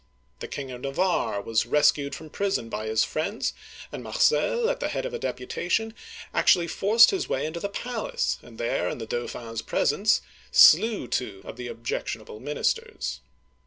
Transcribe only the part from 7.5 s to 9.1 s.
the palace, and there, in the